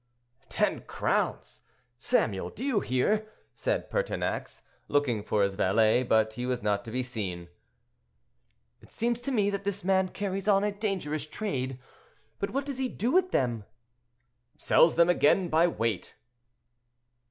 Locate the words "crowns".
0.85-1.61